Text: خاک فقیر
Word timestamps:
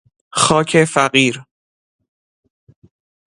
خاک 0.33 0.85
فقیر 0.85 1.41